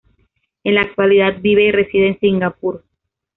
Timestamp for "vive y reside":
1.41-2.07